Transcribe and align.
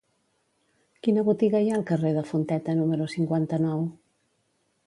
Quina 1.07 1.25
botiga 1.27 1.61
hi 1.65 1.69
ha 1.73 1.77
al 1.79 1.85
carrer 1.91 2.13
de 2.17 2.25
Fonteta 2.31 2.75
número 2.81 3.11
cinquanta-nou? 3.15 3.89